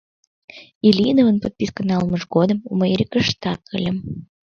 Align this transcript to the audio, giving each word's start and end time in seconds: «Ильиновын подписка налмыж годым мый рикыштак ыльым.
«Ильиновын 0.87 1.37
подписка 1.43 1.81
налмыж 1.89 2.23
годым 2.35 2.59
мый 2.79 2.91
рикыштак 2.99 3.61
ыльым. 3.75 3.97